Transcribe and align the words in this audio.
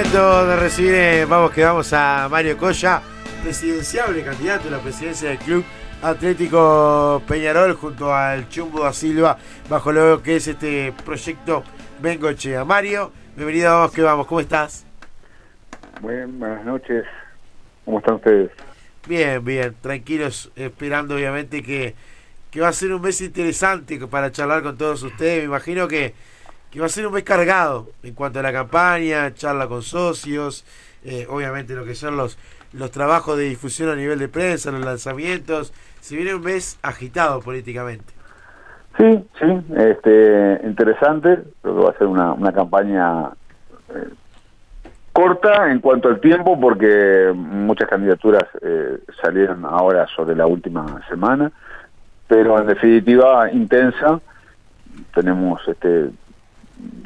momento 0.00 0.46
de 0.46 0.56
recibir, 0.56 0.94
eh, 0.94 1.26
vamos 1.26 1.50
que 1.50 1.62
vamos 1.62 1.92
a 1.92 2.26
Mario 2.30 2.56
Colla, 2.56 3.02
presidenciable 3.42 4.24
candidato 4.24 4.68
a 4.68 4.70
la 4.70 4.78
presidencia 4.78 5.28
del 5.28 5.38
club 5.38 5.62
Atlético 6.00 7.22
Peñarol 7.28 7.74
junto 7.74 8.14
al 8.14 8.48
Chumbo 8.48 8.82
da 8.82 8.94
Silva 8.94 9.36
bajo 9.68 9.92
lo 9.92 10.22
que 10.22 10.36
es 10.36 10.48
este 10.48 10.94
proyecto 11.04 11.64
Bengochea. 12.00 12.64
Mario, 12.64 13.12
bienvenido 13.36 13.68
a 13.68 13.74
Vamos 13.74 13.92
que 13.92 14.00
vamos, 14.00 14.26
¿cómo 14.26 14.40
estás? 14.40 14.86
buenas 16.00 16.64
noches, 16.64 17.04
¿cómo 17.84 17.98
están 17.98 18.14
ustedes? 18.14 18.50
Bien, 19.06 19.44
bien, 19.44 19.76
tranquilos, 19.82 20.50
esperando 20.56 21.14
obviamente 21.16 21.62
que, 21.62 21.94
que 22.50 22.60
va 22.62 22.68
a 22.68 22.72
ser 22.72 22.94
un 22.94 23.02
mes 23.02 23.20
interesante 23.20 23.98
para 24.06 24.32
charlar 24.32 24.62
con 24.62 24.78
todos 24.78 25.02
ustedes. 25.02 25.40
Me 25.40 25.44
imagino 25.44 25.86
que 25.88 26.14
que 26.70 26.80
va 26.80 26.86
a 26.86 26.88
ser 26.88 27.06
un 27.06 27.14
mes 27.14 27.24
cargado 27.24 27.88
en 28.02 28.14
cuanto 28.14 28.38
a 28.38 28.42
la 28.42 28.52
campaña, 28.52 29.34
charla 29.34 29.66
con 29.66 29.82
socios, 29.82 30.64
eh, 31.04 31.26
obviamente 31.28 31.74
lo 31.74 31.84
que 31.84 31.94
son 31.94 32.16
los, 32.16 32.38
los 32.72 32.90
trabajos 32.90 33.36
de 33.36 33.44
difusión 33.44 33.88
a 33.88 33.96
nivel 33.96 34.18
de 34.18 34.28
prensa, 34.28 34.70
los 34.70 34.84
lanzamientos. 34.84 35.72
Se 36.00 36.16
viene 36.16 36.34
un 36.34 36.42
mes 36.42 36.78
agitado 36.82 37.40
políticamente. 37.40 38.14
Sí, 38.96 39.24
sí, 39.38 39.62
este, 39.76 40.60
interesante. 40.64 41.42
Creo 41.62 41.76
que 41.76 41.84
va 41.84 41.90
a 41.90 41.98
ser 41.98 42.06
una, 42.06 42.32
una 42.32 42.52
campaña 42.52 43.30
eh, 43.94 44.08
corta 45.12 45.70
en 45.70 45.80
cuanto 45.80 46.08
al 46.08 46.20
tiempo, 46.20 46.58
porque 46.60 47.32
muchas 47.34 47.88
candidaturas 47.88 48.44
eh, 48.62 48.98
salieron 49.22 49.64
ahora 49.64 50.06
sobre 50.14 50.36
la 50.36 50.46
última 50.46 51.04
semana, 51.08 51.50
pero 52.28 52.60
en 52.60 52.66
definitiva 52.66 53.50
intensa. 53.50 54.20
Tenemos 55.14 55.66
este 55.66 56.10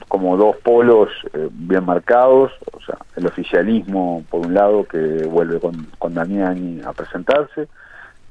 como 0.09 0.37
dos 0.37 0.57
polos 0.57 1.11
eh, 1.33 1.49
bien 1.53 1.85
marcados, 1.85 2.53
o 2.73 2.81
sea, 2.81 2.99
el 3.17 3.27
oficialismo 3.27 4.25
por 4.31 4.47
un 4.47 4.55
lado 4.55 4.85
que 4.85 5.25
vuelve 5.27 5.61
con, 5.61 5.87
con 5.99 6.15
Damiani 6.15 6.81
a 6.85 6.93
presentarse 6.93 7.69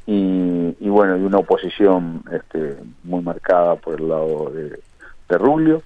y, 0.05 0.75
y, 0.80 0.89
bueno, 0.89 1.17
y 1.17 1.22
una 1.22 1.38
oposición 1.38 2.23
este, 2.31 2.77
muy 3.03 3.22
marcada 3.22 3.75
por 3.75 4.00
el 4.00 4.09
lado 4.09 4.52
de, 4.53 4.80
de 5.30 5.38
Rubio. 5.38 5.81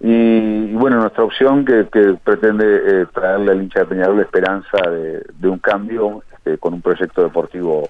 Y, 0.00 0.72
bueno, 0.72 0.98
nuestra 0.98 1.22
opción 1.22 1.64
que, 1.64 1.86
que 1.92 2.14
pretende 2.24 2.64
eh, 2.64 3.06
traerle 3.14 3.52
al 3.52 3.62
hincha 3.62 3.80
de 3.80 3.86
Peñarol 3.86 4.16
la 4.16 4.22
esperanza 4.22 4.90
de, 4.90 5.24
de 5.38 5.48
un 5.48 5.58
cambio 5.58 6.24
este, 6.34 6.58
con 6.58 6.74
un 6.74 6.82
proyecto 6.82 7.22
deportivo 7.22 7.88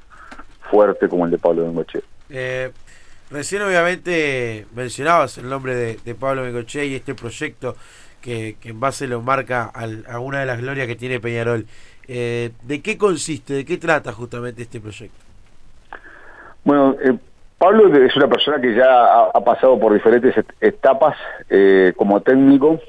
fuerte 0.70 1.08
como 1.08 1.24
el 1.24 1.30
de 1.30 1.38
Pablo 1.38 1.62
Bengoche. 1.62 2.02
Eh, 2.28 2.70
Recién 3.32 3.62
obviamente 3.62 4.66
mencionabas 4.74 5.38
el 5.38 5.48
nombre 5.48 5.74
de, 5.74 6.14
Pablo 6.14 6.42
Mecoche 6.42 6.84
y 6.84 6.96
este 6.96 7.14
proyecto 7.14 7.76
que, 8.20 8.56
en 8.62 8.78
base 8.78 9.06
lo 9.06 9.22
marca 9.22 9.72
a 9.74 10.18
una 10.18 10.40
de 10.40 10.46
las 10.46 10.60
glorias 10.60 10.86
que 10.86 10.96
tiene 10.96 11.18
Peñarol. 11.18 11.64
Eh, 12.06 12.50
¿De 12.62 12.82
qué 12.82 12.98
consiste, 12.98 13.54
de 13.54 13.64
qué 13.64 13.78
trata 13.78 14.12
justamente 14.12 14.60
este 14.62 14.80
proyecto? 14.80 15.16
Bueno, 16.62 16.94
eh, 17.02 17.16
Pablo 17.56 17.94
es 18.04 18.14
una 18.16 18.28
persona 18.28 18.60
que 18.60 18.74
ya 18.74 19.24
ha, 19.24 19.40
pasado 19.42 19.80
por 19.80 19.94
diferentes 19.94 20.34
etapas 20.60 21.16
eh, 21.48 21.94
como 21.96 22.20
técnico. 22.20 22.80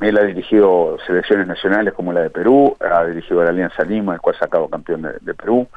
Él 0.00 0.16
ha 0.16 0.22
dirigido 0.22 0.96
selecciones 1.06 1.46
nacionales 1.46 1.92
como 1.92 2.14
la 2.14 2.22
de 2.22 2.30
Perú, 2.30 2.74
ha 2.80 3.04
dirigido 3.04 3.44
la 3.44 3.50
Alianza 3.50 3.84
Lima, 3.84 4.14
el 4.14 4.20
cual 4.20 4.36
ha 4.36 4.38
sacado 4.38 4.68
campeón 4.68 5.02
de, 5.02 5.12
de 5.20 5.34
Perú. 5.34 5.68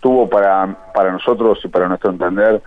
Tuvo 0.00 0.28
para, 0.28 0.92
para 0.92 1.10
nosotros 1.10 1.58
y 1.64 1.68
para 1.68 1.88
nuestro 1.88 2.10
entender 2.10 2.60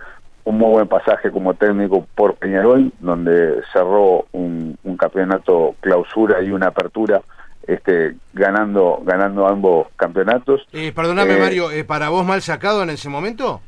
un 0.44 0.58
muy 0.58 0.70
buen 0.70 0.88
pasaje 0.88 1.30
como 1.30 1.54
técnico 1.54 2.06
por 2.14 2.34
Peñarol, 2.34 2.92
donde 3.00 3.62
cerró 3.72 4.26
un, 4.32 4.78
campeonato 4.98 5.74
clausura 5.80 6.42
y 6.42 6.52
una 6.52 6.68
apertura, 6.68 7.22
este, 7.66 8.14
ganando, 8.32 9.00
ganando 9.04 9.48
ambos 9.48 9.88
campeonatos. 9.96 10.64
Eh, 10.72 10.92
perdóname, 10.94 11.34
eh, 11.34 11.40
Mario, 11.40 11.70
¿eh, 11.72 11.82
¿para 11.82 12.08
vos 12.08 12.24
mal 12.24 12.40
sacado 12.40 12.84
en 12.84 12.90
ese 12.90 13.08
momento? 13.08 13.60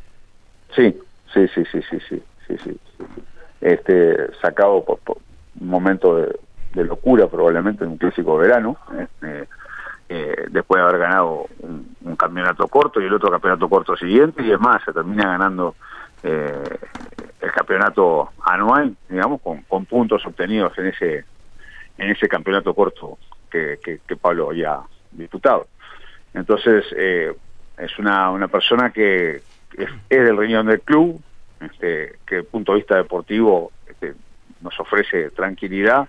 Sí, 0.76 0.96
sí, 1.32 1.48
sí, 1.54 1.64
sí, 1.72 1.80
sí, 1.90 1.98
sí, 2.08 2.22
sí, 2.46 2.56
sí, 2.62 2.80
Este, 3.60 4.32
sacado 4.40 4.84
por, 4.84 5.00
un 5.60 5.68
momento 5.68 6.16
de, 6.16 6.84
locura, 6.84 7.26
probablemente 7.28 7.84
en 7.84 7.90
un 7.90 7.98
clásico 7.98 8.36
verano, 8.36 8.76
este, 8.98 9.48
eh, 10.08 10.46
después 10.50 10.80
de 10.80 10.88
haber 10.88 11.00
ganado 11.00 11.46
un, 11.60 11.96
un, 12.02 12.16
campeonato 12.16 12.66
corto 12.68 13.00
y 13.00 13.06
el 13.06 13.14
otro 13.14 13.30
campeonato 13.30 13.68
corto 13.68 13.96
siguiente, 13.96 14.42
y 14.42 14.50
es 14.50 14.60
más, 14.60 14.82
se 14.84 14.92
termina 14.92 15.28
ganando 15.28 15.76
eh, 16.24 16.78
el 17.40 17.52
campeonato 17.52 18.30
anual, 18.44 18.96
digamos, 19.08 19.40
con, 19.42 19.62
con, 19.62 19.84
puntos 19.84 20.24
obtenidos 20.26 20.76
en 20.78 20.86
ese 20.86 21.24
en 21.98 22.10
ese 22.10 22.28
campeonato 22.28 22.74
corto 22.74 23.18
que, 23.50 23.78
que, 23.82 24.16
Pablo 24.16 24.50
había 24.50 24.80
disputado. 25.12 25.68
Entonces, 26.32 26.84
eh, 26.96 27.32
es 27.78 27.98
una, 27.98 28.30
una 28.30 28.48
persona 28.48 28.90
que 28.90 29.42
es, 29.76 29.90
del 30.08 30.36
riñón 30.36 30.66
del 30.66 30.80
club, 30.80 31.20
este, 31.60 32.16
que 32.26 32.36
desde 32.36 32.38
el 32.38 32.44
punto 32.46 32.72
de 32.72 32.78
vista 32.78 32.96
deportivo 32.96 33.70
este, 33.86 34.14
nos 34.60 34.78
ofrece 34.80 35.30
tranquilidad. 35.30 36.08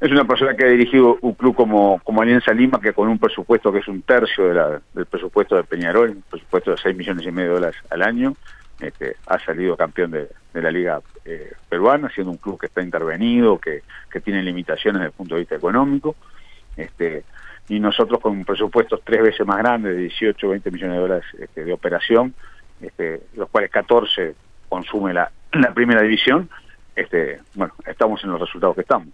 Es 0.00 0.10
una 0.10 0.24
persona 0.24 0.56
que 0.56 0.64
ha 0.64 0.68
dirigido 0.68 1.18
un 1.20 1.34
club 1.34 1.54
como, 1.54 2.00
como 2.02 2.22
Alianza 2.22 2.52
Lima, 2.52 2.80
que 2.80 2.92
con 2.92 3.08
un 3.08 3.20
presupuesto 3.20 3.70
que 3.72 3.78
es 3.78 3.86
un 3.86 4.02
tercio 4.02 4.48
de 4.48 4.54
la, 4.54 4.80
del 4.92 5.06
presupuesto 5.06 5.54
de 5.54 5.62
Peñarol, 5.62 6.10
un 6.10 6.22
presupuesto 6.22 6.72
de 6.72 6.78
6 6.78 6.96
millones 6.96 7.24
y 7.24 7.30
medio 7.30 7.50
de 7.50 7.54
dólares 7.54 7.80
al 7.90 8.02
año, 8.02 8.34
este, 8.82 9.16
ha 9.26 9.38
salido 9.38 9.76
campeón 9.76 10.10
de, 10.10 10.28
la 10.54 10.70
liga 10.70 11.00
eh, 11.24 11.52
peruana, 11.68 12.10
siendo 12.10 12.32
un 12.32 12.36
club 12.36 12.58
que 12.58 12.66
está 12.66 12.82
intervenido, 12.82 13.58
que, 13.58 13.82
tiene 14.22 14.42
limitaciones 14.42 15.00
desde 15.00 15.06
el 15.12 15.16
punto 15.16 15.34
de 15.34 15.40
vista 15.40 15.56
económico, 15.56 16.16
este, 16.76 17.24
y 17.68 17.80
nosotros 17.80 18.20
con 18.20 18.32
un 18.32 18.44
presupuesto 18.44 19.00
tres 19.02 19.22
veces 19.22 19.46
más 19.46 19.58
grande, 19.58 19.92
de 19.92 20.00
18 20.00 20.48
20 20.48 20.70
millones 20.70 20.96
de 20.96 21.00
dólares 21.00 21.24
este, 21.38 21.64
de 21.64 21.72
operación, 21.72 22.34
este, 22.80 23.22
los 23.34 23.48
cuales 23.48 23.70
14 23.70 24.34
consume 24.68 25.14
la, 25.14 25.30
la 25.52 25.72
primera 25.72 26.02
división, 26.02 26.50
este, 26.94 27.40
bueno, 27.54 27.72
estamos 27.86 28.22
en 28.24 28.30
los 28.30 28.40
resultados 28.40 28.74
que 28.74 28.82
estamos. 28.82 29.08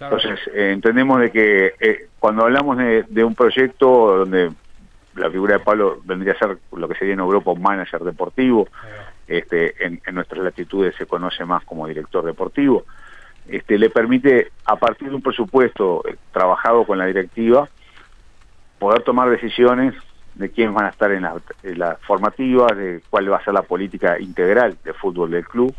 Entonces, 0.00 0.40
eh, 0.52 0.72
entendemos 0.72 1.20
de 1.20 1.30
que 1.30 1.74
eh, 1.78 2.08
cuando 2.18 2.42
hablamos 2.42 2.76
de, 2.76 3.04
de, 3.08 3.22
un 3.22 3.34
proyecto 3.36 4.18
donde 4.18 4.50
la 5.16 5.30
figura 5.30 5.58
de 5.58 5.64
Pablo 5.64 6.00
vendría 6.04 6.32
a 6.32 6.38
ser 6.38 6.58
lo 6.72 6.88
que 6.88 6.94
sería 6.94 7.14
en 7.14 7.20
Europa 7.20 7.50
un 7.50 7.62
manager 7.62 8.02
deportivo, 8.02 8.68
este, 9.26 9.74
en, 9.84 10.00
nuestras 10.12 10.42
latitudes 10.42 10.94
se 10.96 11.06
conoce 11.06 11.44
más 11.44 11.64
como 11.64 11.86
director 11.86 12.24
deportivo, 12.24 12.84
este, 13.48 13.78
le 13.78 13.90
permite, 13.90 14.50
a 14.64 14.76
partir 14.76 15.08
de 15.10 15.16
un 15.16 15.22
presupuesto 15.22 16.02
eh, 16.06 16.16
trabajado 16.32 16.84
con 16.84 16.98
la 16.98 17.06
directiva, 17.06 17.68
poder 18.78 19.02
tomar 19.02 19.30
decisiones 19.30 19.94
de 20.34 20.50
quiénes 20.50 20.74
van 20.74 20.86
a 20.86 20.90
estar 20.90 21.12
en 21.12 21.22
las 21.22 21.42
la 21.62 21.96
formativas, 22.06 22.76
de 22.76 23.02
cuál 23.08 23.30
va 23.32 23.36
a 23.36 23.44
ser 23.44 23.54
la 23.54 23.62
política 23.62 24.18
integral 24.18 24.76
de 24.82 24.92
fútbol 24.92 25.30
del 25.30 25.46
club, 25.46 25.74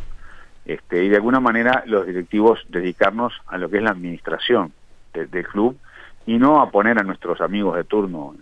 este, 0.65 1.03
y 1.03 1.09
de 1.09 1.17
alguna 1.17 1.39
manera 1.39 1.83
los 1.85 2.07
directivos 2.07 2.65
dedicarnos 2.69 3.33
a 3.47 3.57
lo 3.57 3.69
que 3.69 3.77
es 3.77 3.83
la 3.83 3.91
administración 3.91 4.71
del 5.13 5.47
club 5.47 5.77
y 6.25 6.37
no 6.37 6.61
a 6.61 6.71
poner 6.71 6.99
a 6.99 7.03
nuestros 7.03 7.39
amigos 7.39 7.77
de 7.77 7.83
turno 7.83 8.35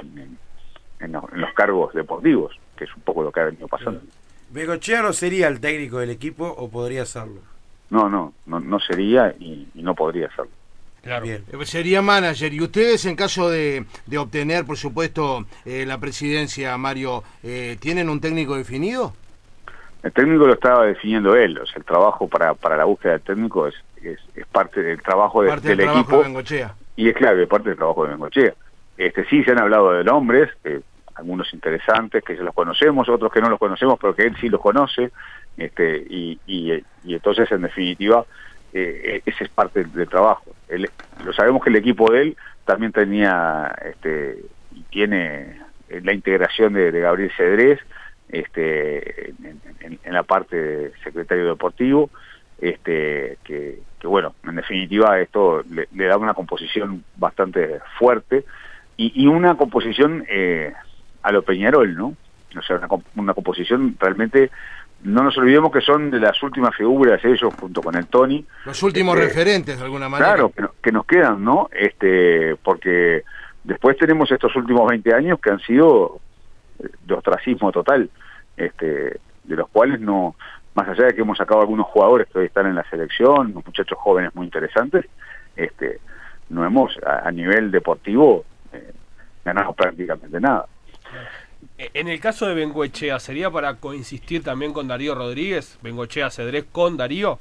en, 0.00 1.12
los, 1.12 1.52
cargos 1.54 1.92
deportivos, 1.94 2.58
que 2.76 2.84
es 2.84 2.94
un 2.94 3.02
poco 3.02 3.22
lo 3.22 3.32
que 3.32 3.40
ha 3.40 3.44
venido 3.44 3.68
pasando. 3.68 4.00
¿Begochea 4.50 5.02
no 5.02 5.12
sería 5.12 5.48
el 5.48 5.60
técnico 5.60 5.98
del 5.98 6.10
equipo 6.10 6.46
o 6.46 6.70
podría 6.70 7.04
serlo? 7.06 7.40
No, 7.90 8.08
no, 8.08 8.32
no, 8.46 8.80
sería 8.80 9.34
y, 9.38 9.68
no 9.74 9.94
podría 9.94 10.28
serlo. 10.30 10.50
Claro. 11.02 11.24
Bien. 11.24 11.44
Eh, 11.52 11.66
sería 11.66 12.00
manager. 12.00 12.52
¿Y 12.52 12.62
ustedes, 12.62 13.04
en 13.04 13.14
caso 13.14 13.50
de, 13.50 13.84
de 14.06 14.18
obtener, 14.18 14.64
por 14.64 14.78
supuesto, 14.78 15.44
eh, 15.66 15.84
la 15.86 15.98
presidencia, 15.98 16.76
Mario, 16.78 17.22
eh, 17.42 17.76
tienen 17.78 18.08
un 18.08 18.20
técnico 18.20 18.56
definido? 18.56 19.12
El 20.02 20.12
técnico 20.12 20.46
lo 20.46 20.54
estaba 20.54 20.86
definiendo 20.86 21.36
él. 21.36 21.58
O 21.58 21.66
sea, 21.66 21.76
el 21.76 21.84
trabajo 21.84 22.26
para, 22.26 22.54
para 22.54 22.76
la 22.76 22.84
búsqueda 22.84 23.12
del 23.12 23.22
técnico 23.22 23.66
es, 23.66 23.74
es, 24.02 24.46
parte 24.50 24.82
del 24.82 25.02
trabajo, 25.02 25.42
de, 25.42 25.48
parte 25.48 25.68
del, 25.68 25.78
del 25.78 25.86
trabajo 25.86 26.16
De 26.16 26.22
Bengochea. 26.22 26.74
Y 26.96 27.08
es 27.08 27.16
clave, 27.16 27.46
parte 27.46 27.68
del 27.70 27.78
trabajo 27.78 28.04
de 28.04 28.10
Bengochea. 28.10 28.54
Este, 28.96 29.24
sí 29.26 29.42
se 29.44 29.52
han 29.52 29.60
hablado 29.60 29.92
de 29.92 30.04
nombres, 30.04 30.50
algunos 31.14 31.52
interesantes 31.54 32.22
que 32.24 32.34
los 32.34 32.54
conocemos, 32.54 33.08
otros 33.08 33.32
que 33.32 33.40
no 33.40 33.48
los 33.48 33.58
conocemos, 33.58 33.98
pero 34.00 34.14
que 34.14 34.22
él 34.22 34.36
sí 34.40 34.48
los 34.48 34.60
conoce, 34.60 35.10
este, 35.56 36.04
y, 36.08 36.38
y, 36.46 36.82
entonces 37.04 37.50
en 37.52 37.62
definitiva 37.62 38.24
eh, 38.72 39.22
ese 39.24 39.44
es 39.44 39.50
parte 39.50 39.84
del, 39.84 40.08
trabajo. 40.08 40.44
lo 41.24 41.32
sabemos 41.32 41.62
que 41.62 41.70
el 41.70 41.76
equipo 41.76 42.10
de 42.12 42.22
él 42.22 42.36
también 42.64 42.90
tenía 42.90 43.72
este, 43.84 44.38
y 44.72 44.82
tiene 44.84 45.60
la 45.88 46.12
integración 46.12 46.72
de, 46.72 46.90
Gabriel 46.90 47.30
Cedrés 47.36 47.80
este, 48.28 49.30
en, 49.80 49.98
la 50.12 50.24
parte 50.24 50.56
de 50.56 50.92
secretario 51.04 51.46
deportivo, 51.46 52.10
este, 52.60 53.38
que, 53.44 53.78
bueno, 54.02 54.34
en 54.44 54.56
definitiva 54.56 55.20
esto 55.20 55.62
le 55.68 56.06
da 56.06 56.16
una 56.16 56.34
composición 56.34 57.04
bastante 57.16 57.80
fuerte 57.98 58.44
y, 58.96 59.26
una 59.26 59.56
composición 59.56 60.24
eh, 60.28 60.72
a 61.22 61.32
lo 61.32 61.42
Peñarol, 61.42 61.94
¿no? 61.94 62.14
O 62.56 62.62
sea, 62.62 62.80
una, 63.16 63.34
composición 63.34 63.96
realmente 63.98 64.50
no 65.02 65.22
nos 65.24 65.36
olvidemos 65.36 65.72
que 65.72 65.80
son 65.80 66.10
de 66.10 66.20
las 66.20 66.40
últimas 66.42 66.74
figuras 66.76 67.22
ellos 67.24 67.52
junto 67.58 67.82
con 67.82 67.96
el 67.96 68.06
Tony. 68.06 68.44
Los 68.64 68.82
últimos 68.82 69.16
Este, 69.16 69.28
referentes 69.28 69.78
de 69.78 69.84
alguna 69.84 70.08
manera. 70.08 70.34
Claro, 70.34 70.50
que, 70.50 70.64
que 70.82 70.92
nos 70.92 71.04
quedan, 71.04 71.42
¿no? 71.44 71.68
Este, 71.72 72.56
porque 72.62 73.24
después 73.64 73.96
tenemos 73.98 74.30
estos 74.30 74.54
últimos 74.54 74.88
20 74.88 75.14
años 75.14 75.40
que 75.40 75.50
han 75.50 75.60
sido 75.60 76.20
eh, 76.78 76.88
de 77.04 77.14
ostracismo 77.14 77.72
total, 77.72 78.08
este, 78.56 79.18
de 79.44 79.56
los 79.56 79.68
cuales 79.70 80.00
no, 80.00 80.36
más 80.74 80.88
allá 80.88 81.06
de 81.06 81.14
que 81.14 81.22
hemos 81.22 81.38
sacado 81.38 81.60
algunos 81.60 81.86
jugadores 81.86 82.28
que 82.28 82.38
hoy 82.38 82.46
están 82.46 82.66
en 82.66 82.76
la 82.76 82.88
selección, 82.88 83.50
unos 83.50 83.66
muchachos 83.66 83.98
jóvenes 83.98 84.34
muy 84.34 84.46
interesantes, 84.46 85.06
este, 85.56 85.98
no 86.48 86.64
hemos 86.64 86.96
a, 87.04 87.28
a 87.28 87.32
nivel 87.32 87.70
deportivo 87.70 88.44
eh, 88.74 88.92
ganado 89.44 89.72
prácticamente 89.72 90.40
nada. 90.40 90.66
Eh, 91.78 91.90
En 91.94 92.08
el 92.08 92.20
caso 92.20 92.46
de 92.46 92.54
Bengoechea, 92.54 93.18
¿sería 93.20 93.50
para 93.50 93.74
coinsistir 93.76 94.42
también 94.42 94.72
con 94.72 94.88
Darío 94.88 95.14
Rodríguez? 95.14 95.78
Bengoechea 95.82 96.30
Cedrés 96.30 96.64
con 96.70 96.96
Darío. 96.96 97.38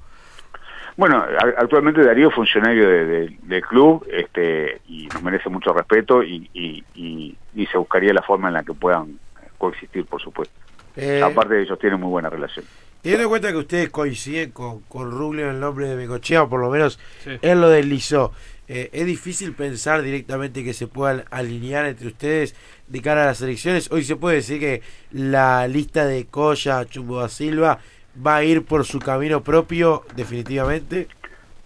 Bueno, 0.96 1.26
actualmente 1.58 2.04
Darío 2.04 2.30
es 2.30 2.36
funcionario 2.36 2.88
de- 2.88 3.06
de- 3.06 3.38
del 3.42 3.62
club 3.64 4.06
este, 4.12 4.80
y 4.88 5.08
nos 5.08 5.24
merece 5.24 5.50
mucho 5.50 5.74
respeto 5.74 6.22
y, 6.24 6.50
y- 6.54 6.84
y- 6.94 7.36
y 7.56 7.66
se 7.68 7.78
buscaría 7.80 8.14
la 8.14 8.22
forma 8.22 8.50
en 8.50 8.54
la 8.54 8.64
que 8.64 8.74
puedan 8.74 9.18
coexistir, 9.58 10.06
por 10.06 10.22
supuesto. 10.22 10.54
Eh, 10.96 11.22
Aparte 11.24 11.60
ellos 11.60 11.80
tienen 11.80 12.00
muy 12.00 12.10
buena 12.10 12.30
relación. 12.30 12.64
Teniendo 13.02 13.24
en 13.24 13.30
cuenta 13.30 13.52
que 13.52 13.58
ustedes 13.58 13.90
coinciden 13.90 14.52
con, 14.52 14.82
con 14.82 15.10
Rubio 15.12 15.46
en 15.46 15.56
el 15.56 15.60
nombre 15.60 15.88
de 15.88 15.96
Bengochea, 15.96 16.44
o 16.44 16.50
por 16.50 16.62
lo 16.62 16.70
menos 16.70 17.00
Sí. 17.24 17.32
él 17.42 17.60
lo 17.60 17.70
deslizó, 17.70 18.32
eh, 18.68 18.90
¿es 18.94 19.06
difícil 19.06 19.54
pensar 19.54 20.02
directamente 20.02 20.64
que 20.64 20.74
se 20.74 20.88
puedan 20.88 21.24
alinear 21.32 21.86
entre 21.86 22.08
ustedes 22.08 22.56
de 22.88 23.02
cara 23.02 23.24
a 23.24 23.26
las 23.28 23.42
elecciones? 23.42 23.92
Hoy 23.92 24.04
se 24.04 24.16
puede 24.16 24.38
decir 24.38 24.60
que 24.60 24.82
la 25.12 25.68
lista 25.68 26.06
de 26.06 26.26
Coya, 26.26 26.86
Chumbo 26.86 27.20
da 27.20 27.30
Silva, 27.30 27.80
va 28.26 28.38
a 28.38 28.44
ir 28.44 28.64
por 28.64 28.86
su 28.86 29.00
camino 29.00 29.42
propio, 29.42 30.04
definitivamente. 30.16 31.08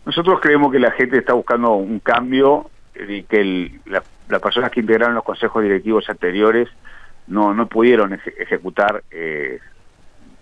Nosotros 0.05 0.39
creemos 0.41 0.71
que 0.71 0.79
la 0.79 0.91
gente 0.91 1.17
está 1.17 1.33
buscando 1.33 1.73
un 1.73 1.99
cambio 1.99 2.69
y 2.95 3.23
que 3.23 3.79
las 3.85 4.41
personas 4.41 4.71
que 4.71 4.79
integraron 4.79 5.15
los 5.15 5.23
consejos 5.23 5.61
directivos 5.61 6.09
anteriores 6.09 6.69
no, 7.27 7.53
no 7.53 7.67
pudieron 7.67 8.11
eje- 8.11 8.33
ejecutar 8.39 9.03
eh, 9.11 9.59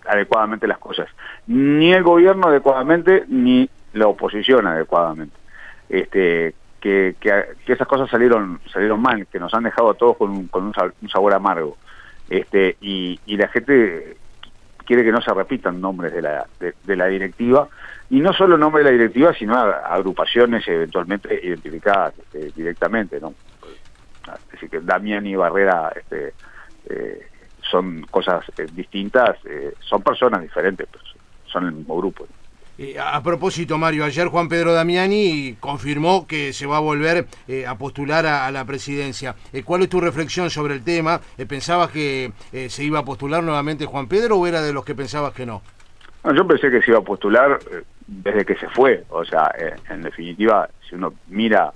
adecuadamente 0.06 0.66
las 0.66 0.78
cosas. 0.78 1.08
Ni 1.48 1.92
el 1.92 2.02
gobierno 2.04 2.46
adecuadamente, 2.48 3.24
ni 3.28 3.68
la 3.92 4.06
oposición 4.06 4.66
adecuadamente. 4.66 5.34
Este, 5.88 6.54
que, 6.80 7.16
que, 7.20 7.44
que 7.64 7.72
esas 7.72 7.86
cosas 7.88 8.08
salieron 8.10 8.60
salieron 8.72 9.00
mal, 9.00 9.26
que 9.26 9.38
nos 9.40 9.52
han 9.54 9.64
dejado 9.64 9.90
a 9.90 9.94
todos 9.94 10.16
con 10.16 10.30
un, 10.30 10.48
con 10.48 10.64
un, 10.64 10.72
sab- 10.72 10.94
un 11.00 11.08
sabor 11.08 11.34
amargo. 11.34 11.76
Este, 12.28 12.76
y, 12.80 13.20
y 13.26 13.36
la 13.36 13.48
gente 13.48 14.16
quiere 14.84 15.04
que 15.04 15.12
no 15.12 15.20
se 15.20 15.32
repitan 15.32 15.80
nombres 15.80 16.12
de 16.12 16.22
la, 16.22 16.46
de, 16.60 16.74
de 16.82 16.96
la 16.96 17.06
directiva, 17.06 17.68
y 18.10 18.20
no 18.20 18.32
solo 18.32 18.56
nombres 18.56 18.84
de 18.84 18.90
la 18.92 18.96
directiva, 18.96 19.32
sino 19.34 19.54
a- 19.56 19.78
agrupaciones 19.94 20.66
eventualmente 20.68 21.40
identificadas 21.42 22.14
este, 22.18 22.50
directamente, 22.52 23.20
¿no? 23.20 23.34
Es 24.26 24.52
decir, 24.52 24.68
que 24.70 24.80
Damián 24.80 25.26
y 25.26 25.36
Barrera 25.36 25.92
este, 25.94 26.34
eh, 26.88 27.28
son 27.70 28.02
cosas 28.10 28.44
eh, 28.58 28.68
distintas, 28.70 29.38
eh, 29.44 29.74
son 29.80 30.02
personas 30.02 30.42
diferentes, 30.42 30.86
pero 30.90 31.04
son 31.46 31.66
el 31.66 31.72
mismo 31.72 31.96
grupo. 31.96 32.26
Eh, 32.78 32.96
a 33.00 33.22
propósito, 33.22 33.78
Mario, 33.78 34.04
ayer 34.04 34.28
Juan 34.28 34.48
Pedro 34.48 34.74
Damiani 34.74 35.56
confirmó 35.60 36.26
que 36.26 36.52
se 36.52 36.66
va 36.66 36.76
a 36.76 36.80
volver 36.80 37.26
eh, 37.48 37.66
a 37.66 37.78
postular 37.78 38.26
a, 38.26 38.50
la 38.50 38.66
presidencia. 38.66 39.34
Eh, 39.52 39.62
¿Cuál 39.62 39.82
es 39.82 39.88
tu 39.88 40.00
reflexión 40.00 40.50
sobre 40.50 40.74
el 40.74 40.84
tema? 40.84 41.20
Eh, 41.38 41.46
¿Pensabas 41.46 41.90
que 41.90 42.32
se 42.68 42.84
iba 42.84 42.98
a 42.98 43.04
postular 43.04 43.42
nuevamente 43.42 43.86
Juan 43.86 44.08
Pedro 44.08 44.36
o 44.36 44.46
era 44.46 44.60
de 44.60 44.72
los 44.72 44.84
que 44.84 44.94
pensabas 44.94 45.32
que 45.32 45.46
no? 45.46 45.62
Yo 46.34 46.46
pensé 46.46 46.70
que 46.70 46.82
se 46.82 46.90
iba 46.90 46.98
a 46.98 47.02
postular 47.02 47.58
desde 48.06 48.44
que 48.44 48.56
se 48.56 48.68
fue, 48.68 49.04
o 49.10 49.24
sea, 49.24 49.52
en 49.88 50.02
definitiva, 50.02 50.68
si 50.88 50.96
uno 50.96 51.14
mira 51.28 51.72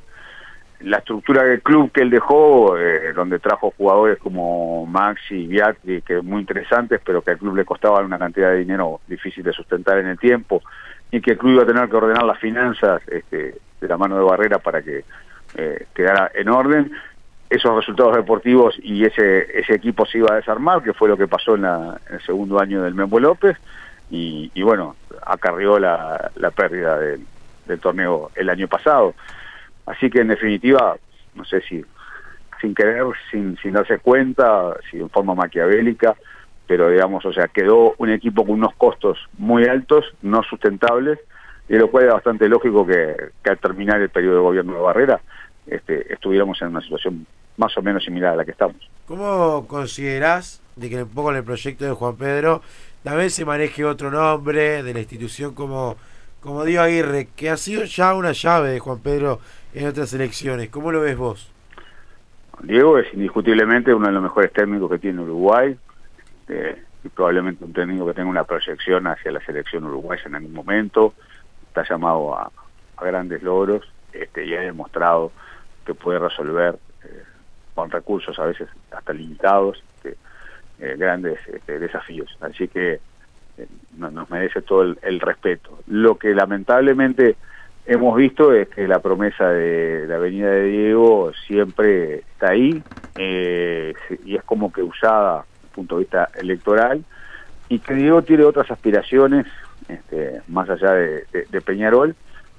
la 0.82 0.98
estructura 0.98 1.44
del 1.44 1.60
club 1.62 1.92
que 1.92 2.00
él 2.02 2.10
dejó, 2.10 2.78
eh, 2.78 3.12
donde 3.12 3.38
trajo 3.38 3.72
jugadores 3.76 4.18
como 4.18 4.86
Maxi 4.86 5.34
y 5.34 5.46
Biatri, 5.46 6.02
que 6.02 6.20
muy 6.22 6.40
interesantes, 6.40 7.00
pero 7.04 7.22
que 7.22 7.32
al 7.32 7.38
club 7.38 7.54
le 7.56 7.64
costaban 7.64 8.04
una 8.04 8.18
cantidad 8.18 8.50
de 8.50 8.58
dinero 8.58 9.00
difícil 9.06 9.44
de 9.44 9.52
sustentar 9.52 9.98
en 9.98 10.06
el 10.06 10.18
tiempo, 10.18 10.62
y 11.10 11.20
que 11.20 11.32
el 11.32 11.38
club 11.38 11.52
iba 11.54 11.62
a 11.64 11.66
tener 11.66 11.88
que 11.88 11.96
ordenar 11.96 12.24
las 12.24 12.38
finanzas 12.38 13.02
este, 13.08 13.56
de 13.80 13.88
la 13.88 13.96
mano 13.98 14.16
de 14.16 14.24
Barrera 14.24 14.58
para 14.58 14.80
que 14.80 15.04
eh, 15.56 15.86
quedara 15.94 16.30
en 16.34 16.48
orden. 16.48 16.92
Esos 17.50 17.74
resultados 17.74 18.14
deportivos 18.14 18.76
y 18.80 19.04
ese, 19.04 19.58
ese 19.58 19.74
equipo 19.74 20.06
se 20.06 20.18
iba 20.18 20.32
a 20.32 20.36
desarmar, 20.36 20.82
que 20.84 20.92
fue 20.92 21.08
lo 21.08 21.16
que 21.16 21.26
pasó 21.26 21.56
en, 21.56 21.62
la- 21.62 22.00
en 22.08 22.14
el 22.14 22.20
segundo 22.22 22.60
año 22.60 22.82
del 22.82 22.94
Membo 22.94 23.18
López, 23.18 23.56
y, 24.12 24.50
bueno, 24.62 24.96
acarrió 25.26 25.78
la, 25.78 26.30
la 26.36 26.50
pérdida 26.50 26.98
del 26.98 27.80
torneo 27.80 28.30
el 28.34 28.48
año 28.50 28.66
pasado. 28.66 29.14
Así 29.90 30.08
que 30.08 30.20
en 30.20 30.28
definitiva, 30.28 30.96
no 31.34 31.44
sé 31.44 31.60
si 31.62 31.84
sin 32.60 32.74
querer, 32.74 33.04
sin, 33.30 33.56
sin 33.58 33.72
darse 33.72 33.98
cuenta, 33.98 34.76
si 34.90 34.98
en 34.98 35.10
forma 35.10 35.34
maquiavélica, 35.34 36.14
pero 36.66 36.90
digamos, 36.90 37.24
o 37.24 37.32
sea, 37.32 37.48
quedó 37.48 37.94
un 37.98 38.10
equipo 38.10 38.44
con 38.44 38.54
unos 38.54 38.74
costos 38.74 39.18
muy 39.38 39.64
altos, 39.64 40.04
no 40.22 40.42
sustentables, 40.42 41.18
y 41.68 41.76
lo 41.76 41.90
cual 41.90 42.04
es 42.04 42.12
bastante 42.12 42.48
lógico 42.48 42.86
que, 42.86 43.16
que 43.42 43.50
al 43.50 43.58
terminar 43.58 44.00
el 44.00 44.10
periodo 44.10 44.36
de 44.36 44.42
gobierno 44.42 44.74
de 44.74 44.80
Barrera 44.80 45.20
este, 45.66 46.12
estuviéramos 46.12 46.60
en 46.62 46.68
una 46.68 46.80
situación 46.80 47.26
más 47.56 47.76
o 47.76 47.82
menos 47.82 48.04
similar 48.04 48.34
a 48.34 48.36
la 48.36 48.44
que 48.44 48.52
estamos. 48.52 48.76
¿Cómo 49.06 49.66
considerás 49.66 50.62
de 50.76 50.90
que 50.90 51.02
un 51.02 51.08
poco 51.08 51.30
en 51.30 51.38
el 51.38 51.44
proyecto 51.44 51.84
de 51.84 51.92
Juan 51.92 52.16
Pedro 52.16 52.62
también 53.02 53.30
se 53.30 53.44
maneje 53.44 53.84
otro 53.84 54.10
nombre 54.10 54.82
de 54.82 54.94
la 54.94 55.00
institución 55.00 55.54
como, 55.54 55.96
como 56.40 56.64
Diego 56.64 56.82
Aguirre, 56.82 57.28
que 57.36 57.50
ha 57.50 57.56
sido 57.56 57.84
ya 57.84 58.14
una 58.14 58.32
llave 58.32 58.70
de 58.70 58.78
Juan 58.78 59.00
Pedro 59.00 59.40
en 59.74 59.86
otras 59.86 60.12
elecciones? 60.12 60.70
¿Cómo 60.70 60.90
lo 60.92 61.00
ves 61.00 61.16
vos? 61.16 61.52
Diego 62.62 62.98
es 62.98 63.12
indiscutiblemente 63.14 63.94
uno 63.94 64.06
de 64.06 64.12
los 64.12 64.22
mejores 64.22 64.52
técnicos 64.52 64.90
que 64.90 64.98
tiene 64.98 65.22
Uruguay 65.22 65.76
eh, 66.48 66.82
y 67.02 67.08
probablemente 67.08 67.64
un 67.64 67.72
técnico 67.72 68.06
que 68.06 68.14
tenga 68.14 68.28
una 68.28 68.44
proyección 68.44 69.06
hacia 69.06 69.32
la 69.32 69.40
selección 69.40 69.84
uruguaya 69.84 70.22
en 70.26 70.34
algún 70.34 70.52
momento. 70.52 71.14
Está 71.68 71.84
llamado 71.88 72.36
a, 72.36 72.50
grandes 73.00 73.42
logros 73.42 73.90
este, 74.12 74.44
y 74.44 74.54
ha 74.54 74.60
demostrado 74.60 75.32
que 75.86 75.94
puede 75.94 76.18
resolver 76.18 76.78
eh, 77.02 77.22
con 77.74 77.90
recursos 77.90 78.38
a 78.38 78.44
veces 78.44 78.68
hasta 78.90 79.14
limitados 79.14 79.82
este, 79.96 80.18
eh, 80.80 80.96
grandes 80.98 81.38
este, 81.48 81.78
desafíos. 81.78 82.36
Así 82.42 82.68
que 82.68 83.00
no- 83.96 84.10
nos 84.10 84.30
merece 84.30 84.62
todo 84.62 84.82
el, 84.82 84.98
el 85.02 85.20
respeto. 85.20 85.80
Lo 85.86 86.16
que 86.16 86.34
lamentablemente 86.34 87.36
hemos 87.84 88.16
visto 88.16 88.52
es 88.52 88.68
que 88.68 88.86
la 88.86 89.00
promesa 89.00 89.48
de 89.50 90.06
la 90.06 90.18
venida 90.18 90.50
de 90.50 90.64
Diego 90.64 91.32
siempre 91.46 92.20
está 92.32 92.50
ahí 92.50 92.84
eh, 93.16 93.94
y 94.24 94.36
es 94.36 94.44
como 94.44 94.72
que 94.72 94.82
usada 94.82 95.46
desde 95.54 95.66
el 95.66 95.70
punto 95.70 95.96
de 95.96 96.00
vista 96.00 96.30
electoral 96.34 97.04
y 97.68 97.80
que 97.80 97.94
Diego 97.94 98.22
tiene 98.22 98.44
otras 98.44 98.70
aspiraciones 98.70 99.46
este, 99.88 100.42
más 100.48 100.68
allá 100.70 100.92
de 100.92 101.62
Peñarol 101.64 102.14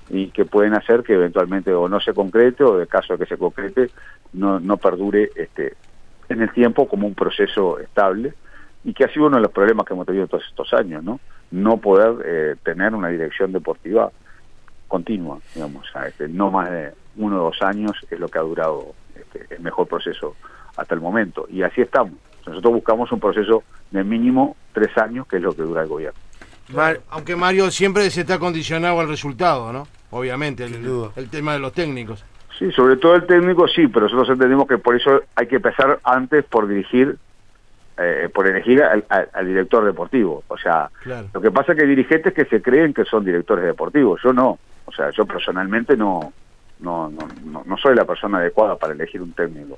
y 0.10 0.32
que 0.32 0.46
pueden 0.46 0.74
hacer 0.74 1.04
que 1.04 1.14
eventualmente 1.14 1.74
o 1.74 1.88
no 1.88 2.00
se 2.02 2.14
concrete 2.14 2.64
o 2.64 2.78
de 2.78 2.88
caso 2.88 3.14
de 3.14 3.20
que 3.20 3.30
se 3.30 3.38
concrete 3.38 3.92
no, 4.34 4.60
no 4.60 4.78
perdure 4.78 5.32
este, 5.36 5.74
en 6.28 6.42
el 6.42 6.52
tiempo 6.52 6.88
como 6.88 7.08
un 7.08 7.16
proceso 7.16 7.80
estable 7.80 8.34
y 8.84 8.94
que 8.94 9.04
ha 9.06 9.10
sido 9.14 9.28
uno 9.28 9.38
de 9.38 9.44
los 9.44 9.52
problemas 9.52 9.86
que 9.86 9.94
hemos 9.94 10.06
tenido 10.08 10.28
todos 10.28 10.44
estos 10.50 10.74
años, 10.74 11.04
¿no? 11.04 11.20
No 11.52 11.78
poder 11.78 12.16
eh, 12.26 12.56
tener 12.64 12.96
una 12.96 13.10
dirección 13.10 13.52
deportiva 13.52 14.12
continua, 14.88 15.38
digamos, 15.56 15.88
o 15.88 15.92
sea, 15.92 16.08
este, 16.08 16.28
no 16.28 16.52
más 16.52 16.70
de 16.70 16.92
uno 17.18 17.42
o 17.42 17.46
dos 17.46 17.62
años 17.62 17.92
es 18.10 18.20
lo 18.20 18.28
que 18.28 18.40
ha 18.40 18.42
durado 18.42 18.94
este, 19.16 19.54
el 19.56 19.62
mejor 19.62 19.88
proceso 19.88 20.36
hasta 20.76 20.96
el 20.96 21.02
momento. 21.02 21.46
Y 21.50 21.62
así 21.62 21.82
estamos. 21.82 22.14
Nosotros 22.46 22.74
buscamos 22.74 23.12
un 23.12 23.20
proceso 23.20 23.64
de 23.92 24.04
mínimo 24.04 24.56
tres 24.74 24.98
años, 24.98 25.28
que 25.28 25.38
es 25.38 25.42
lo 25.44 25.54
que 25.54 25.62
dura 25.62 25.84
el 25.84 25.88
gobierno. 25.88 26.20
Mar- 26.74 27.00
Aunque 27.10 27.36
Mario 27.36 27.70
siempre 27.70 28.10
se 28.10 28.22
está 28.22 28.40
condicionado 28.40 29.00
al 29.00 29.08
resultado, 29.08 29.72
¿no? 29.72 29.88
Obviamente, 30.10 30.66
el, 30.66 30.76
el 31.16 31.30
tema 31.30 31.54
de 31.54 31.60
los 31.60 31.74
técnicos. 31.74 32.24
Sí, 32.58 32.72
sobre 32.72 32.98
todo 32.98 33.16
el 33.16 33.26
técnico 33.26 33.68
sí, 33.68 33.88
pero 33.88 34.06
nosotros 34.06 34.30
entendemos 34.30 34.68
que 34.68 34.78
por 34.78 34.96
eso 34.96 35.22
hay 35.36 35.48
que 35.48 35.56
empezar 35.58 36.00
antes 36.04 36.44
por 36.46 36.68
dirigir, 36.68 37.18
eh, 37.98 38.30
por 38.34 38.48
elegir 38.48 38.82
al, 38.84 39.06
al- 39.10 39.30
al 39.34 39.46
director 39.48 39.84
deportivo. 39.86 40.44
O 40.48 40.58
sea, 40.58 40.90
Claro. 41.04 41.28
lo 41.34 41.42
que 41.42 41.52
pasa 41.52 41.72
es 41.72 41.78
que 41.78 41.84
hay 41.84 41.90
dirigentes 41.90 42.34
que 42.34 42.46
se 42.46 42.62
creen 42.62 42.94
que 42.94 43.06
son 43.06 43.24
directores 43.26 43.66
deportivos. 43.66 44.22
Yo 44.24 44.34
no. 44.34 44.58
O 44.86 44.92
sea, 44.92 45.10
yo 45.12 45.26
personalmente 45.26 45.96
no, 45.96 46.34
no, 46.80 47.10
no, 47.10 47.28
no, 47.46 47.64
no 47.66 47.78
soy 47.78 47.96
la 47.96 48.06
persona 48.06 48.40
adecuada 48.40 48.76
para 48.78 48.94
elegir 48.94 49.22
un 49.22 49.34
técnico. 49.34 49.78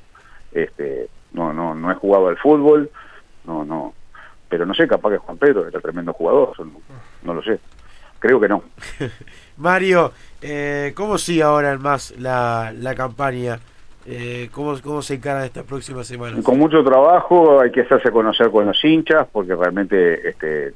Este, 0.51 1.07
no, 1.33 1.51
no, 1.53 1.73
no 1.75 1.91
he 1.91 1.95
jugado 1.95 2.27
al 2.29 2.37
fútbol, 2.37 2.89
no, 3.45 3.65
no. 3.65 3.93
Pero 4.49 4.65
no 4.65 4.73
sé, 4.73 4.87
capaz 4.87 5.11
que 5.11 5.17
Juan 5.17 5.37
Pedro 5.37 5.67
era 5.67 5.79
tremendo 5.81 6.13
jugador, 6.13 6.53
no, 6.59 6.79
no 7.23 7.33
lo 7.33 7.41
sé. 7.43 7.59
Creo 8.19 8.39
que 8.39 8.47
no. 8.47 8.63
Mario, 9.57 10.13
eh, 10.41 10.93
¿cómo 10.95 11.17
sigue 11.17 11.43
ahora 11.43 11.73
en 11.73 11.81
más 11.81 12.11
la, 12.17 12.71
la 12.75 12.95
campaña? 12.95 13.59
Eh, 14.05 14.49
¿cómo, 14.51 14.75
¿Cómo 14.83 15.01
se 15.01 15.15
encara 15.15 15.45
estas 15.45 15.63
próximas 15.63 16.07
semanas? 16.07 16.43
Con 16.43 16.59
mucho 16.59 16.83
trabajo, 16.83 17.61
hay 17.61 17.71
que 17.71 17.81
hacerse 17.81 18.11
conocer 18.11 18.51
con 18.51 18.65
los 18.65 18.83
hinchas, 18.83 19.27
porque 19.31 19.55
realmente 19.55 20.29
este, 20.29 20.73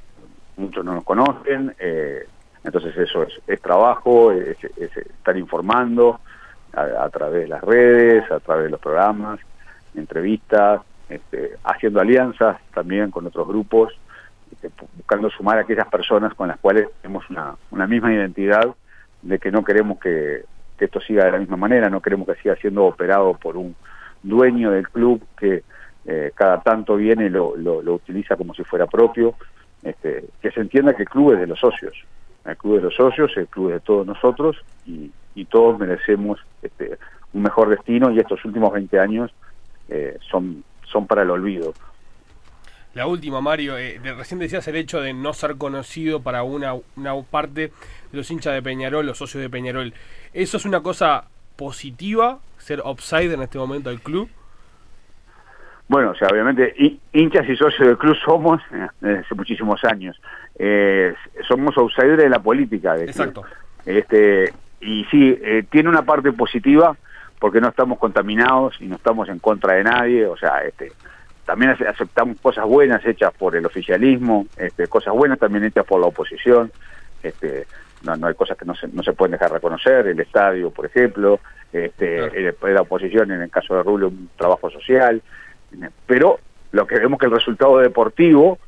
muchos 0.56 0.86
no 0.86 0.94
nos 0.94 1.04
conocen, 1.04 1.76
eh, 1.78 2.26
entonces 2.64 2.96
eso 2.98 3.26
es, 3.46 3.62
trabajo, 3.62 4.32
es, 4.32 4.58
estar 4.64 5.38
informando 5.38 6.20
a, 6.74 7.10
través 7.10 7.44
de 7.44 7.48
las 7.48 7.62
redes, 7.62 8.30
a 8.32 8.40
través 8.40 8.66
de 8.66 8.70
los 8.72 8.80
programas, 8.80 9.40
entrevistas, 9.96 10.82
este, 11.10 11.56
haciendo 11.64 12.00
alianzas 12.00 12.58
también 12.74 13.12
con 13.12 13.26
otros 13.26 13.48
grupos, 13.48 13.94
este, 14.52 14.70
buscando 14.96 15.30
sumar 15.30 15.58
a 15.58 15.62
aquellas 15.62 15.88
personas 15.88 16.34
con 16.34 16.48
las 16.48 16.58
cuales 16.60 16.88
tenemos 17.02 17.30
una, 17.30 17.56
una 17.72 17.88
misma 17.88 18.14
identidad 18.14 18.74
de 19.22 19.40
que 19.40 19.52
no 19.52 19.64
queremos 19.64 20.00
que, 20.00 20.44
esto 20.86 21.00
siga 21.02 21.26
de 21.26 21.32
la 21.32 21.40
misma 21.40 21.58
manera, 21.58 21.90
no 21.90 22.02
queremos 22.02 22.28
que 22.28 22.36
siga 22.36 22.56
siendo 22.56 22.86
operado 22.86 23.34
por 23.34 23.58
un 23.58 23.76
dueño 24.24 24.72
del 24.72 24.90
club 24.90 25.22
que 25.38 25.64
eh, 26.06 26.32
cada 26.36 26.62
tanto 26.62 26.96
viene 26.96 27.26
y 27.26 27.30
lo, 27.30 27.56
lo, 27.58 27.94
utiliza 27.94 28.36
como 28.36 28.54
si 28.54 28.64
fuera 28.64 28.88
propio, 28.88 29.36
este, 29.84 30.26
que 30.42 30.52
se 30.52 30.62
entienda 30.62 30.96
que 30.96 31.04
el 31.04 31.10
club 31.10 31.34
es 31.34 31.40
de 31.40 31.48
los 31.48 31.60
socios, 31.60 31.96
el 32.46 32.58
club 32.58 32.78
de 32.78 32.84
los 32.84 32.96
socios, 32.96 33.36
el 33.36 33.48
club 33.48 33.72
de 33.72 33.80
todos 33.80 34.06
nosotros 34.08 34.58
y, 34.86 35.12
todos 35.50 35.80
merecemos 35.80 36.40
este, 36.64 36.98
un 37.32 37.44
mejor 37.44 37.70
destino 37.70 38.12
y 38.12 38.20
estos 38.20 38.44
últimos 38.44 38.74
20 38.74 39.00
años 39.00 39.32
eh, 39.88 40.18
son, 40.30 40.64
son 40.84 41.08
para 41.08 41.22
el 41.22 41.30
olvido. 41.30 41.74
La 42.98 43.06
última, 43.06 43.42
Mario, 43.42 43.78
eh, 43.78 44.02
recién 44.18 44.40
decías 44.40 44.68
el 44.68 44.76
hecho 44.76 45.00
de 45.00 45.14
no 45.14 45.32
ser 45.32 45.58
conocido 45.58 46.20
para 46.24 46.42
una, 46.42 46.74
una 46.96 47.14
parte 47.22 47.72
de 48.12 48.18
los 48.18 48.32
hinchas 48.32 48.56
de 48.56 48.64
Peñarol, 48.64 49.06
los 49.06 49.20
socios 49.20 49.40
de 49.40 49.52
Peñarol. 49.52 49.94
¿Eso 50.34 50.58
es 50.58 50.66
una 50.66 50.82
cosa 50.82 51.26
positiva, 51.56 52.40
ser 52.58 52.82
offside 52.84 53.34
en 53.34 53.44
este 53.44 53.60
momento 53.60 53.92
del 53.92 54.02
club? 54.02 54.28
Bueno, 55.88 56.10
o 56.10 56.16
sea, 56.16 56.28
obviamente 56.32 56.74
hinchas 57.14 57.48
y 57.48 57.56
socios 57.56 57.88
del 57.88 58.00
club 58.00 58.16
somos 58.26 58.64
eh, 58.72 58.88
desde 59.00 59.20
hace 59.20 59.36
muchísimos 59.36 59.84
años. 59.84 60.20
Eh, 60.58 61.14
somos 61.48 61.78
outsiders 61.78 62.18
de 62.18 62.30
la 62.30 62.40
política. 62.40 62.98
Exacto. 62.98 63.44
Este, 63.86 64.52
y 64.82 65.06
sí, 65.12 65.38
eh, 65.40 65.64
tiene 65.70 65.90
una 65.90 66.02
parte 66.02 66.32
positiva 66.32 66.98
porque 67.38 67.62
no 67.62 67.68
estamos 67.68 68.00
contaminados 68.00 68.82
y 68.82 68.88
no 68.88 68.96
estamos 68.96 69.30
en 69.30 69.38
contra 69.38 69.76
de 69.76 69.84
nadie. 69.84 70.26
O 70.26 70.36
sea, 70.36 70.64
este, 70.64 70.94
también 71.48 71.72
aceptamos 71.72 72.38
cosas 72.40 72.66
buenas 72.66 73.04
hechas 73.04 73.34
por 73.34 73.56
el 73.56 73.66
oficialismo, 73.66 74.46
este, 74.58 74.88
cosas 74.88 75.16
buenas 75.16 75.40
también 75.40 75.64
hechas 75.64 75.86
por 75.86 76.00
la 76.00 76.08
oposición. 76.08 76.72
Este, 77.24 77.66
no, 78.04 78.16
no 78.16 78.28
hay 78.28 78.36
cosas 78.36 78.56
que 78.56 78.66
no 78.66 78.76
se, 78.76 78.88
no 78.90 79.02
se 79.02 79.14
pueden 79.14 79.32
dejar 79.32 79.52
reconocer, 79.52 80.06
el 80.06 80.20
estadio, 80.20 80.70
por 80.70 80.86
ejemplo, 80.86 81.40
este, 81.74 82.54
la 82.62 82.82
oposición, 82.82 83.32
en 83.32 83.42
el 83.42 83.50
caso 83.50 83.76
de 83.76 83.82
Rubio, 83.82 84.10
un 84.10 84.30
trabajo 84.38 84.70
social 84.70 85.24
pero 86.06 86.40
lo 86.72 86.88
que 86.88 87.00
vemos 87.00 87.20
que 87.20 87.26
el 87.26 87.32
resultado 87.32 87.78
deportivo 87.80 88.60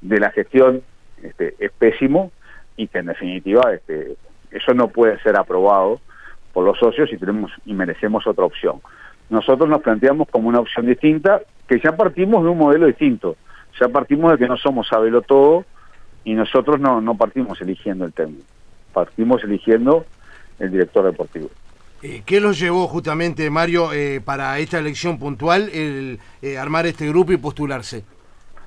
de 0.00 0.20
la 0.20 0.30
gestión 0.30 0.82
este, 1.22 1.54
es 1.58 1.72
pésimo 1.72 2.32
y 2.76 2.88
que 2.88 2.98
en 2.98 3.06
definitiva 3.06 3.72
este, 3.72 4.16
eso 4.50 4.74
no 4.74 4.88
puede 4.88 5.18
ser 5.20 5.36
aprobado 5.36 6.00
por 6.52 6.64
los 6.64 6.78
socios 6.78 7.12
y 7.12 7.18
tenemos 7.18 7.52
y 7.64 7.74
merecemos 7.74 8.26
otra 8.26 8.44
opción. 8.44 8.80
Nosotros 9.28 9.68
nos 9.68 9.82
planteamos 9.82 10.28
como 10.28 10.48
una 10.48 10.60
opción 10.60 10.86
distinta, 10.86 11.42
que 11.68 11.80
ya 11.80 11.96
partimos 11.96 12.42
de 12.44 12.50
un 12.50 12.58
modelo 12.58 12.86
distinto, 12.86 13.36
ya 13.80 13.88
partimos 13.88 14.32
de 14.32 14.38
que 14.38 14.48
no 14.48 14.56
somos 14.56 14.88
sabelo 14.88 15.22
todo 15.22 15.64
y 16.24 16.34
nosotros 16.34 16.80
no, 16.80 17.00
no 17.00 17.16
partimos 17.16 17.60
eligiendo 17.60 18.04
el 18.04 18.12
técnico, 18.12 18.44
partimos 18.92 19.42
eligiendo 19.44 20.04
el 20.58 20.70
director 20.70 21.04
deportivo. 21.04 21.50
Eh, 22.02 22.22
¿Qué 22.26 22.40
los 22.40 22.58
llevó 22.58 22.86
justamente, 22.88 23.48
Mario, 23.50 23.92
eh, 23.92 24.20
para 24.24 24.58
esta 24.58 24.78
elección 24.78 25.18
puntual, 25.18 25.70
el 25.72 26.18
eh, 26.42 26.58
armar 26.58 26.86
este 26.86 27.08
grupo 27.08 27.32
y 27.32 27.36
postularse? 27.38 28.04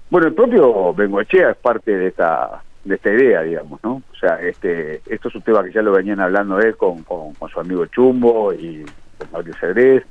Bueno, 0.10 0.28
el 0.28 0.34
propio 0.34 0.94
Bengoechea 0.94 1.52
es 1.52 1.58
parte 1.58 1.96
de 1.96 2.08
esta 2.08 2.64
de 2.84 2.96
esta 2.96 3.14
idea, 3.14 3.42
digamos, 3.42 3.80
¿no? 3.84 4.02
O 4.12 4.16
sea, 4.20 4.40
este, 4.42 5.02
esto 5.06 5.28
es 5.28 5.36
un 5.36 5.42
tema 5.42 5.64
que 5.64 5.72
ya 5.72 5.82
lo 5.82 5.92
venían 5.92 6.20
hablando 6.22 6.60
él 6.60 6.76
con, 6.78 7.04
con, 7.04 7.34
su 7.52 7.60
amigo 7.60 7.86
Chumbo 7.88 8.54
y 8.54 8.86
con 9.18 9.32
Gabriel 9.32 9.58
Cedrés 9.60 10.04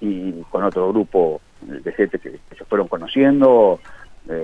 y 0.00 0.32
con 0.50 0.64
otro 0.64 0.88
grupo 0.88 1.40
de 1.62 1.92
gente 1.92 2.18
que, 2.18 2.38
se 2.56 2.64
fueron 2.64 2.88
conociendo, 2.88 3.80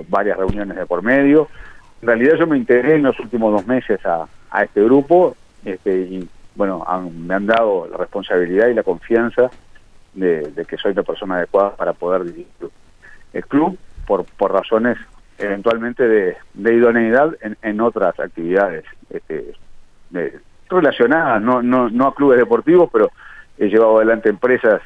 varias 0.07 0.37
reuniones 0.37 0.77
de 0.77 0.85
por 0.85 1.03
medio. 1.03 1.47
En 2.01 2.07
realidad 2.07 2.35
yo 2.37 2.47
me 2.47 2.57
integré 2.57 2.95
en 2.95 3.03
los 3.03 3.19
últimos 3.19 3.53
dos 3.53 3.67
meses 3.67 4.03
a, 4.05 4.27
a 4.49 4.63
este 4.63 4.83
grupo 4.83 5.35
este, 5.63 5.95
y 5.95 6.29
bueno, 6.55 6.85
me 7.11 7.33
han 7.33 7.45
dado 7.45 7.87
la 7.89 7.97
responsabilidad 7.97 8.67
y 8.67 8.73
la 8.73 8.83
confianza 8.83 9.49
de, 10.13 10.65
que 10.67 10.77
soy 10.77 10.93
la 10.93 11.03
persona 11.03 11.35
adecuada 11.35 11.75
para 11.75 11.93
poder 11.93 12.23
dirigir 12.23 12.69
el 13.33 13.45
club 13.45 13.77
por, 14.07 14.25
por 14.37 14.53
razones 14.53 14.97
eventualmente 15.37 16.07
de, 16.07 16.37
idoneidad 16.53 17.35
en, 17.41 17.81
otras 17.81 18.17
actividades 18.19 18.85
este, 19.09 19.53
relacionadas, 20.69 21.41
no, 21.41 21.61
no, 21.61 21.89
no 21.89 22.07
a 22.07 22.15
clubes 22.15 22.39
deportivos, 22.39 22.89
pero 22.93 23.11
he 23.57 23.67
llevado 23.67 23.97
adelante 23.97 24.29
empresas, 24.29 24.81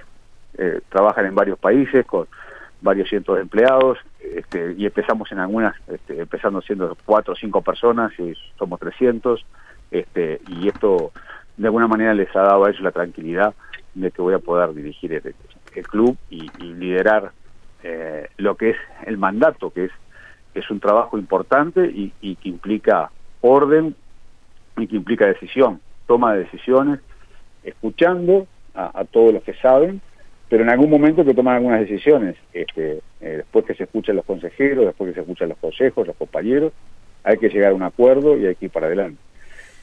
eh, 0.58 0.82
trabajan 0.90 1.26
en 1.26 1.36
varios 1.36 1.60
países 1.60 2.06
con 2.06 2.28
varios 2.82 3.10
cientos 3.10 3.36
de 3.36 3.42
empleados 3.42 3.98
este, 4.20 4.74
y 4.78 4.86
empezamos 4.86 5.32
en 5.32 5.40
algunas, 5.40 5.76
este, 5.88 6.20
empezando 6.20 6.62
siendo 6.62 6.98
cuatro 7.06 7.34
o 7.34 7.36
cinco 7.36 7.62
personas 7.62 8.12
y 8.20 8.34
somos 8.58 8.80
300 8.80 9.46
este, 9.92 10.42
y 10.48 10.68
esto 10.68 11.12
de 11.58 11.68
alguna 11.68 11.88
manera 11.88 12.14
les 12.14 12.34
ha 12.36 12.42
dado 12.42 12.66
a 12.66 12.70
ellos 12.70 12.82
la 12.82 12.92
tranquilidad 12.92 13.54
de 13.94 14.12
que 14.12 14.22
voy 14.22 14.34
a 14.34 14.40
poder 14.40 14.74
dirigir 14.74 15.14
el, 15.14 15.34
club 15.88 16.18
y, 16.30 16.50
liderar 16.62 17.32
eh, 17.84 18.28
lo 18.38 18.56
que 18.56 18.72
es 18.72 18.78
el 19.06 19.18
mandato, 19.18 19.72
que 19.72 19.86
es, 19.86 19.92
es 20.54 20.70
un 20.70 20.80
trabajo 20.80 21.18
importante 21.18 21.86
y, 21.86 22.36
que 22.36 22.50
implica 22.50 23.12
orden 23.42 23.96
y 24.78 24.88
que 24.88 24.96
implica 24.96 25.26
decisión, 25.26 25.80
toma 26.08 26.34
de 26.34 26.44
decisiones, 26.44 27.00
escuchando 27.64 28.48
a, 28.74 29.04
todos 29.06 29.34
los 29.34 29.44
que 29.44 29.54
saben, 29.56 30.02
pero 30.50 30.64
en 30.64 30.70
algún 30.70 30.90
momento 30.90 31.24
que 31.24 31.34
toman 31.34 31.58
algunas 31.58 31.82
decisiones, 31.82 32.36
este, 32.54 33.02
eh, 33.22 33.38
después 33.38 33.66
que 33.66 33.76
se 33.76 33.84
escuchan 33.84 34.16
los 34.16 34.26
consejeros, 34.26 34.86
después 34.86 35.10
que 35.10 35.16
se 35.16 35.22
escuchan 35.22 35.50
los 35.50 35.58
consejos, 35.60 36.08
los 36.08 36.16
compañeros, 36.16 36.74
hay 37.24 37.38
que 37.38 37.50
llegar 37.50 37.72
a 37.72 37.76
un 37.76 37.84
acuerdo 37.84 38.38
y 38.38 38.48
hay 38.48 38.56
que 38.56 38.66
ir 38.66 38.72
para 38.72 38.88
adelante. 38.88 39.20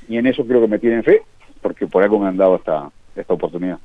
Y 0.08 0.16
en 0.16 0.26
eso 0.26 0.44
creo 0.44 0.61
que 0.61 0.68
me 0.68 0.78
tienen 0.78 1.04
fe 1.04 1.23
porque 1.62 1.87
por 1.87 2.02
algo 2.02 2.18
me 2.18 2.28
han 2.28 2.37
dado 2.37 2.56
esta, 2.56 2.90
esta 3.14 3.32
oportunidad. 3.32 3.78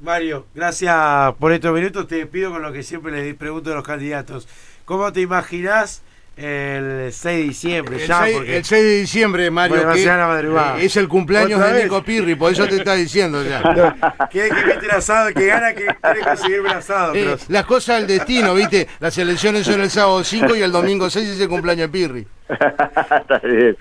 Mario, 0.00 0.46
gracias 0.54 1.34
por 1.38 1.52
estos 1.52 1.74
minutos. 1.74 2.06
Te 2.06 2.24
pido 2.26 2.52
con 2.52 2.62
lo 2.62 2.72
que 2.72 2.82
siempre 2.82 3.10
les 3.10 3.34
pregunto 3.34 3.72
a 3.72 3.74
los 3.74 3.84
candidatos. 3.84 4.46
¿Cómo 4.84 5.12
te 5.12 5.20
imaginas 5.20 6.02
el 6.38 7.12
6 7.12 7.36
de 7.36 7.42
diciembre 7.42 7.96
el 7.96 8.08
ya? 8.08 8.20
6, 8.24 8.40
el 8.46 8.64
6 8.64 8.82
de 8.82 8.94
diciembre, 9.00 9.50
Mario, 9.50 9.76
que, 9.92 10.04
eh, 10.04 10.84
es 10.84 10.96
el 10.96 11.08
cumpleaños 11.08 11.60
de 11.60 11.84
Nico 11.84 12.02
Pirri, 12.02 12.34
por 12.34 12.52
eso 12.52 12.66
te 12.66 12.76
está 12.76 12.94
diciendo 12.94 13.42
ya. 13.42 13.62
que 14.30 14.48
mete 14.66 14.86
el 14.86 14.90
asado, 14.92 15.32
que 15.34 15.46
gana, 15.46 15.72
que 15.74 15.86
quiere 15.86 16.20
conseguirme 16.20 16.68
el 16.70 16.76
asado. 16.76 17.14
Eh, 17.14 17.36
las 17.48 17.64
cosas 17.66 17.98
del 17.98 18.18
destino, 18.18 18.54
¿viste? 18.54 18.86
Las 19.00 19.16
elecciones 19.18 19.66
son 19.66 19.80
el 19.80 19.90
sábado 19.90 20.22
5 20.22 20.54
y 20.56 20.62
el 20.62 20.72
domingo 20.72 21.10
6 21.10 21.28
es 21.28 21.40
el 21.40 21.48
cumpleaños 21.48 21.90
de 21.90 21.98
Pirri. 21.98 22.26
Está 22.48 23.40
bien. 23.44 23.76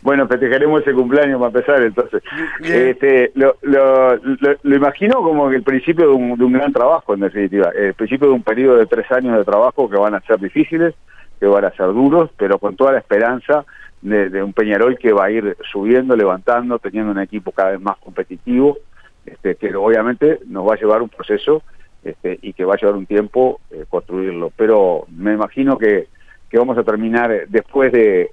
Bueno, 0.00 0.28
festejaremos 0.28 0.82
ese 0.82 0.92
cumpleaños 0.92 1.40
para 1.40 1.48
empezar, 1.48 1.82
entonces. 1.82 2.22
Este, 2.62 3.32
lo, 3.34 3.56
lo, 3.62 4.16
lo, 4.16 4.76
imagino 4.76 5.22
como 5.22 5.50
el 5.50 5.62
principio 5.62 6.08
de 6.08 6.14
un, 6.14 6.38
de 6.38 6.44
un 6.44 6.52
gran 6.52 6.72
trabajo, 6.72 7.14
en 7.14 7.20
definitiva. 7.20 7.70
El 7.74 7.94
principio 7.94 8.28
de 8.28 8.34
un 8.34 8.42
periodo 8.42 8.76
de 8.76 8.86
tres 8.86 9.10
años 9.10 9.36
de 9.36 9.44
trabajo 9.44 9.90
que 9.90 9.96
van 9.96 10.14
a 10.14 10.20
ser 10.20 10.38
difíciles, 10.38 10.94
que 11.42 11.48
van 11.48 11.64
a 11.64 11.72
ser 11.72 11.86
duros, 11.86 12.30
pero 12.36 12.60
con 12.60 12.76
toda 12.76 12.92
la 12.92 12.98
esperanza 13.00 13.64
de, 14.00 14.40
un 14.44 14.52
Peñarol 14.52 14.96
que 14.96 15.12
va 15.12 15.24
a 15.24 15.30
ir 15.32 15.56
subiendo, 15.72 16.14
levantando, 16.14 16.78
teniendo 16.78 17.10
un 17.10 17.18
equipo 17.18 17.50
cada 17.50 17.72
vez 17.72 17.80
más 17.80 17.96
competitivo, 17.98 18.78
este, 19.26 19.56
que 19.56 19.74
obviamente 19.74 20.38
nos 20.46 20.68
va 20.68 20.74
a 20.74 20.78
llevar 20.78 21.02
un 21.02 21.08
proceso 21.08 21.64
este, 22.04 22.38
y 22.42 22.52
que 22.52 22.64
va 22.64 22.74
a 22.74 22.76
llevar 22.76 22.94
un 22.94 23.06
tiempo 23.06 23.60
eh, 23.72 23.86
construirlo. 23.88 24.52
Pero 24.56 25.06
me 25.10 25.32
imagino 25.32 25.78
que 25.78 26.06
vamos 26.52 26.78
a 26.78 26.84
terminar 26.84 27.48
después 27.48 27.90
de 27.90 28.30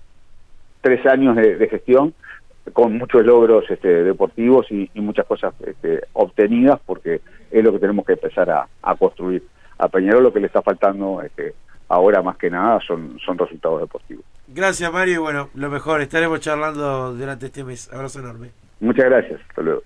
tres 0.81 1.03
años 1.07 1.35
de, 1.35 1.67
gestión 1.67 2.13
con 2.73 2.95
muchos 2.95 3.25
logros 3.25 3.65
este, 3.71 4.03
deportivos 4.03 4.67
y, 4.69 4.87
muchas 4.93 5.25
cosas 5.25 5.55
este, 5.65 6.01
obtenidas 6.13 6.79
porque 6.85 7.21
es 7.49 7.63
lo 7.63 7.71
que 7.71 7.79
tenemos 7.79 8.05
que 8.05 8.13
empezar 8.13 8.51
a, 8.51 8.95
construir. 8.97 9.41
A 9.79 9.87
Peñarol 9.87 10.21
lo 10.21 10.31
que 10.31 10.41
le 10.41 10.45
está 10.45 10.61
faltando 10.61 11.23
este, 11.23 11.55
ahora 11.89 12.21
más 12.21 12.37
que 12.37 12.49
nada 12.49 12.79
son, 12.85 13.19
son 13.25 13.37
resultados 13.37 13.81
deportivos. 13.81 14.23
Gracias 14.47 14.91
Mario 14.91 15.15
y 15.15 15.17
bueno, 15.17 15.49
lo 15.55 15.69
mejor, 15.69 16.01
estaremos 16.01 16.39
charlando 16.39 17.13
durante 17.13 17.47
este 17.47 17.63
mes. 17.63 17.91
Abrazo 17.91 18.19
enorme. 18.19 18.51
Muchas 18.79 19.05
gracias, 19.05 19.41
hasta 19.49 19.61
luego. 19.61 19.83